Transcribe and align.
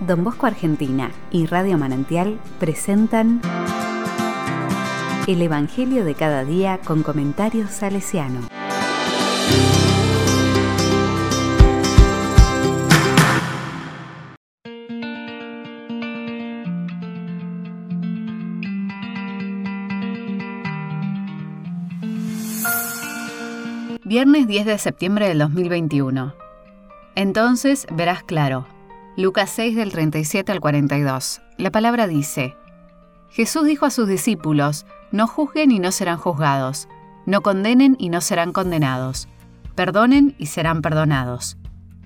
Don 0.00 0.22
Bosco 0.22 0.46
Argentina 0.46 1.10
y 1.32 1.46
Radio 1.46 1.76
Manantial 1.76 2.38
presentan 2.60 3.40
El 5.26 5.42
Evangelio 5.42 6.04
de 6.04 6.14
cada 6.14 6.44
día 6.44 6.78
con 6.84 7.02
comentarios 7.02 7.70
salesiano. 7.70 8.40
Viernes 24.04 24.46
10 24.46 24.64
de 24.64 24.78
septiembre 24.78 25.28
del 25.28 25.38
2021. 25.40 26.34
Entonces 27.14 27.86
verás 27.92 28.22
claro. 28.22 28.77
Lucas 29.18 29.50
6 29.50 29.74
del 29.74 29.90
37 29.90 30.52
al 30.52 30.60
42. 30.60 31.40
La 31.56 31.72
palabra 31.72 32.06
dice, 32.06 32.54
Jesús 33.30 33.66
dijo 33.66 33.84
a 33.84 33.90
sus 33.90 34.06
discípulos, 34.06 34.86
no 35.10 35.26
juzguen 35.26 35.72
y 35.72 35.80
no 35.80 35.90
serán 35.90 36.18
juzgados, 36.18 36.86
no 37.26 37.40
condenen 37.40 37.96
y 37.98 38.10
no 38.10 38.20
serán 38.20 38.52
condenados, 38.52 39.26
perdonen 39.74 40.36
y 40.38 40.46
serán 40.46 40.82
perdonados, 40.82 41.56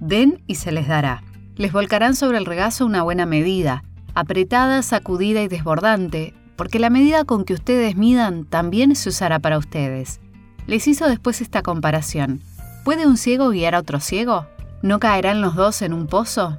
den 0.01 0.43
y 0.47 0.55
se 0.55 0.73
les 0.73 0.89
dará. 0.89 1.23
Les 1.57 1.71
volcarán 1.71 2.17
sobre 2.17 2.39
el 2.39 2.47
regazo 2.47 2.87
una 2.87 3.03
buena 3.03 3.27
medida, 3.27 3.85
apretada, 4.15 4.81
sacudida 4.81 5.43
y 5.43 5.49
desbordante, 5.49 6.33
porque 6.57 6.79
la 6.79 6.89
medida 6.89 7.27
con 7.27 7.45
que 7.45 7.53
ustedes 7.53 7.95
midan 7.95 8.47
también 8.47 8.97
se 8.97 9.11
usará 9.11 9.39
para 9.39 9.59
ustedes. 9.59 10.23
Les 10.67 10.89
hizo 10.89 11.07
después 11.09 11.43
esta 11.43 11.61
comparación. 11.61 12.41
¿Puede 12.87 13.07
un 13.07 13.19
ciego 13.19 13.51
guiar 13.51 13.75
a 13.75 13.81
otro 13.81 14.01
ciego? 14.01 14.47
¿No 14.81 14.99
caerán 14.99 15.43
los 15.43 15.57
dos 15.57 15.83
en 15.83 15.93
un 15.93 16.07
pozo? 16.07 16.57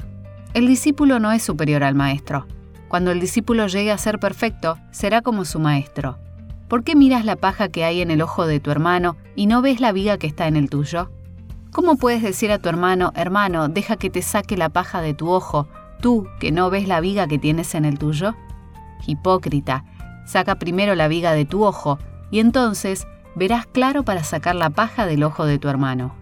El 0.53 0.67
discípulo 0.67 1.19
no 1.19 1.31
es 1.31 1.41
superior 1.41 1.83
al 1.83 1.95
maestro. 1.95 2.45
Cuando 2.87 3.09
el 3.09 3.19
discípulo 3.19 3.65
llegue 3.65 3.91
a 3.91 3.97
ser 3.97 4.19
perfecto, 4.19 4.77
será 4.91 5.23
como 5.23 5.45
su 5.45 5.59
maestro. 5.59 6.19
¿Por 6.67 6.83
qué 6.83 6.95
miras 6.95 7.25
la 7.25 7.35
paja 7.35 7.69
que 7.69 7.83
hay 7.83 8.01
en 8.01 8.11
el 8.11 8.21
ojo 8.21 8.45
de 8.45 8.59
tu 8.59 8.69
hermano 8.69 9.17
y 9.35 9.47
no 9.47 9.63
ves 9.63 9.79
la 9.79 9.91
viga 9.91 10.19
que 10.19 10.27
está 10.27 10.45
en 10.45 10.55
el 10.55 10.69
tuyo? 10.69 11.09
¿Cómo 11.71 11.95
puedes 11.95 12.21
decir 12.21 12.51
a 12.51 12.59
tu 12.59 12.69
hermano, 12.69 13.11
hermano, 13.15 13.67
deja 13.67 13.97
que 13.97 14.11
te 14.11 14.21
saque 14.21 14.55
la 14.55 14.69
paja 14.69 15.01
de 15.01 15.15
tu 15.15 15.31
ojo, 15.31 15.67
tú 16.01 16.27
que 16.39 16.51
no 16.51 16.69
ves 16.69 16.87
la 16.87 16.99
viga 16.99 17.25
que 17.25 17.39
tienes 17.39 17.73
en 17.73 17.85
el 17.85 17.97
tuyo? 17.97 18.35
Hipócrita, 19.07 19.85
saca 20.27 20.59
primero 20.59 20.93
la 20.93 21.07
viga 21.07 21.31
de 21.31 21.45
tu 21.45 21.63
ojo 21.63 21.97
y 22.29 22.39
entonces 22.39 23.07
verás 23.35 23.65
claro 23.65 24.03
para 24.03 24.23
sacar 24.23 24.53
la 24.53 24.69
paja 24.69 25.07
del 25.07 25.23
ojo 25.23 25.45
de 25.45 25.57
tu 25.57 25.67
hermano. 25.67 26.13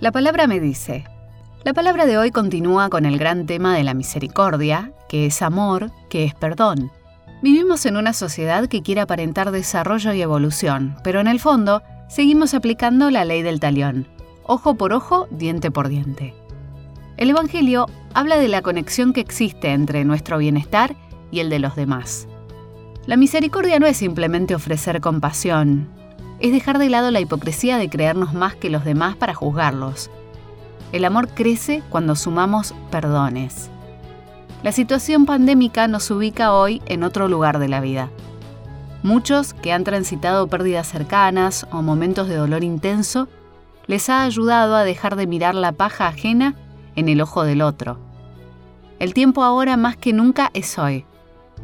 La 0.00 0.12
palabra 0.12 0.46
me 0.46 0.60
dice, 0.60 1.04
la 1.64 1.74
palabra 1.74 2.06
de 2.06 2.16
hoy 2.16 2.30
continúa 2.30 2.88
con 2.88 3.04
el 3.04 3.18
gran 3.18 3.46
tema 3.46 3.76
de 3.76 3.82
la 3.82 3.94
misericordia, 3.94 4.92
que 5.08 5.26
es 5.26 5.42
amor, 5.42 5.90
que 6.08 6.22
es 6.22 6.36
perdón. 6.36 6.92
Vivimos 7.42 7.84
en 7.84 7.96
una 7.96 8.12
sociedad 8.12 8.68
que 8.68 8.80
quiere 8.82 9.00
aparentar 9.00 9.50
desarrollo 9.50 10.12
y 10.12 10.22
evolución, 10.22 10.96
pero 11.02 11.18
en 11.18 11.26
el 11.26 11.40
fondo 11.40 11.82
seguimos 12.08 12.54
aplicando 12.54 13.10
la 13.10 13.24
ley 13.24 13.42
del 13.42 13.58
talión, 13.58 14.06
ojo 14.44 14.76
por 14.76 14.92
ojo, 14.92 15.26
diente 15.32 15.72
por 15.72 15.88
diente. 15.88 16.32
El 17.16 17.30
Evangelio 17.30 17.86
habla 18.14 18.36
de 18.36 18.46
la 18.46 18.62
conexión 18.62 19.12
que 19.12 19.20
existe 19.20 19.72
entre 19.72 20.04
nuestro 20.04 20.38
bienestar 20.38 20.94
y 21.32 21.40
el 21.40 21.50
de 21.50 21.58
los 21.58 21.74
demás. 21.74 22.28
La 23.06 23.16
misericordia 23.16 23.80
no 23.80 23.86
es 23.86 23.96
simplemente 23.96 24.54
ofrecer 24.54 25.00
compasión, 25.00 25.88
es 26.40 26.52
dejar 26.52 26.78
de 26.78 26.88
lado 26.88 27.10
la 27.10 27.20
hipocresía 27.20 27.78
de 27.78 27.88
creernos 27.88 28.34
más 28.34 28.54
que 28.54 28.70
los 28.70 28.84
demás 28.84 29.16
para 29.16 29.34
juzgarlos. 29.34 30.10
El 30.92 31.04
amor 31.04 31.28
crece 31.28 31.82
cuando 31.90 32.16
sumamos 32.16 32.74
perdones. 32.90 33.70
La 34.62 34.72
situación 34.72 35.26
pandémica 35.26 35.86
nos 35.86 36.10
ubica 36.10 36.52
hoy 36.52 36.82
en 36.86 37.04
otro 37.04 37.28
lugar 37.28 37.58
de 37.58 37.68
la 37.68 37.80
vida. 37.80 38.08
Muchos 39.02 39.54
que 39.54 39.72
han 39.72 39.84
transitado 39.84 40.48
pérdidas 40.48 40.88
cercanas 40.88 41.66
o 41.70 41.82
momentos 41.82 42.28
de 42.28 42.36
dolor 42.36 42.64
intenso, 42.64 43.28
les 43.86 44.08
ha 44.08 44.24
ayudado 44.24 44.74
a 44.74 44.84
dejar 44.84 45.16
de 45.16 45.26
mirar 45.26 45.54
la 45.54 45.72
paja 45.72 46.08
ajena 46.08 46.54
en 46.96 47.08
el 47.08 47.20
ojo 47.20 47.44
del 47.44 47.62
otro. 47.62 47.98
El 48.98 49.14
tiempo 49.14 49.44
ahora 49.44 49.76
más 49.76 49.96
que 49.96 50.12
nunca 50.12 50.50
es 50.52 50.78
hoy. 50.78 51.04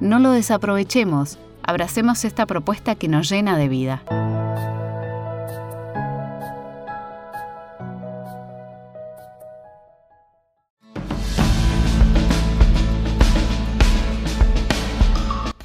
No 0.01 0.21
lo 0.21 0.31
desaprovechemos, 0.31 1.39
abracemos 1.63 2.25
esta 2.25 2.47
propuesta 2.47 2.95
que 2.95 3.09
nos 3.09 3.29
llena 3.29 3.57
de 3.57 3.69
vida. 3.69 4.44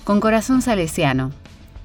Con 0.09 0.21
corazón 0.21 0.63
salesiano. 0.63 1.29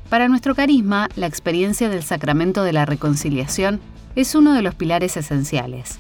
Para 0.09 0.29
nuestro 0.29 0.55
carisma, 0.55 1.11
la 1.15 1.27
experiencia 1.27 1.91
del 1.91 2.03
sacramento 2.03 2.65
de 2.65 2.73
la 2.73 2.87
reconciliación 2.87 3.81
es 4.17 4.35
uno 4.35 4.55
de 4.55 4.62
los 4.62 4.75
pilares 4.75 5.19
esenciales. 5.19 5.99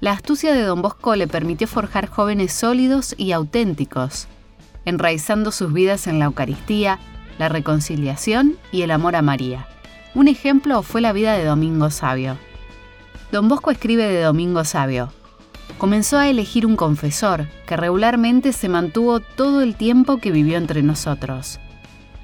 La 0.00 0.12
astucia 0.12 0.54
de 0.54 0.62
Don 0.62 0.80
Bosco 0.80 1.14
le 1.14 1.28
permitió 1.28 1.68
forjar 1.68 2.08
jóvenes 2.08 2.54
sólidos 2.54 3.14
y 3.18 3.32
auténticos, 3.32 4.28
enraizando 4.86 5.52
sus 5.52 5.70
vidas 5.70 6.06
en 6.06 6.18
la 6.18 6.24
Eucaristía, 6.24 7.00
la 7.36 7.50
reconciliación 7.50 8.56
y 8.72 8.80
el 8.80 8.90
amor 8.90 9.14
a 9.14 9.20
María. 9.20 9.66
Un 10.14 10.28
ejemplo 10.28 10.82
fue 10.82 11.02
la 11.02 11.12
vida 11.12 11.34
de 11.34 11.44
Domingo 11.44 11.90
Sabio. 11.90 12.38
Don 13.30 13.46
Bosco 13.46 13.70
escribe 13.70 14.04
de 14.04 14.22
Domingo 14.22 14.64
Sabio. 14.64 15.12
Comenzó 15.76 16.18
a 16.18 16.28
elegir 16.28 16.66
un 16.66 16.76
confesor 16.76 17.46
que 17.66 17.76
regularmente 17.76 18.52
se 18.52 18.68
mantuvo 18.68 19.20
todo 19.20 19.60
el 19.60 19.76
tiempo 19.76 20.18
que 20.18 20.32
vivió 20.32 20.56
entre 20.56 20.82
nosotros. 20.82 21.60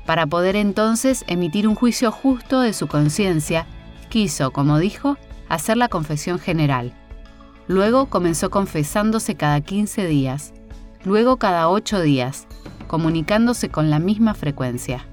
Para 0.07 0.27
poder 0.27 0.57
entonces 0.57 1.25
emitir 1.29 1.69
un 1.69 1.75
juicio 1.75 2.11
justo 2.11 2.61
de 2.61 2.73
su 2.73 2.89
conciencia, 2.89 3.67
quiso, 4.09 4.51
como 4.51 4.79
dijo, 4.79 5.17
hacer 5.49 5.77
la 5.77 5.89
confesión 5.89 6.39
general. 6.39 6.93
Luego 7.67 8.07
comenzó 8.07 8.51
confesándose 8.51 9.35
cada 9.37 9.61
15 9.61 10.07
días, 10.07 10.53
luego 11.05 11.39
cada 11.39 11.69
8 11.69 12.01
días, 12.03 12.47
comunicándose 12.87 13.71
con 13.71 13.89
la 13.89 13.99
misma 13.99 14.35
frecuencia. 14.35 15.07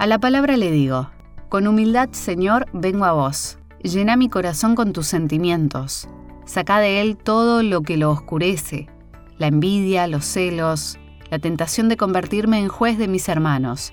A 0.00 0.06
la 0.06 0.18
palabra 0.18 0.56
le 0.56 0.70
digo, 0.70 1.10
con 1.50 1.66
humildad, 1.66 2.08
Señor, 2.12 2.64
vengo 2.72 3.04
a 3.04 3.12
vos. 3.12 3.58
Llena 3.82 4.16
mi 4.16 4.30
corazón 4.30 4.74
con 4.74 4.94
tus 4.94 5.06
sentimientos. 5.06 6.08
Saca 6.46 6.78
de 6.78 7.02
él 7.02 7.18
todo 7.18 7.62
lo 7.62 7.82
que 7.82 7.98
lo 7.98 8.10
oscurece, 8.10 8.88
la 9.36 9.48
envidia, 9.48 10.06
los 10.06 10.24
celos, 10.24 10.98
la 11.30 11.38
tentación 11.38 11.90
de 11.90 11.98
convertirme 11.98 12.60
en 12.60 12.68
juez 12.68 12.96
de 12.96 13.08
mis 13.08 13.28
hermanos. 13.28 13.92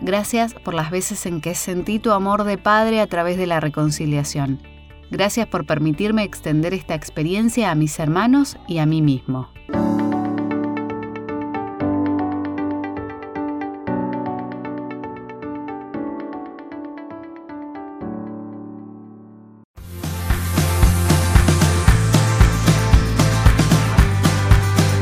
Gracias 0.00 0.54
por 0.54 0.74
las 0.74 0.92
veces 0.92 1.26
en 1.26 1.40
que 1.40 1.56
sentí 1.56 1.98
tu 1.98 2.12
amor 2.12 2.44
de 2.44 2.56
Padre 2.56 3.00
a 3.00 3.08
través 3.08 3.36
de 3.36 3.48
la 3.48 3.58
reconciliación. 3.58 4.62
Gracias 5.10 5.48
por 5.48 5.66
permitirme 5.66 6.22
extender 6.22 6.72
esta 6.72 6.94
experiencia 6.94 7.72
a 7.72 7.74
mis 7.74 7.98
hermanos 7.98 8.58
y 8.68 8.78
a 8.78 8.86
mí 8.86 9.02
mismo. 9.02 9.48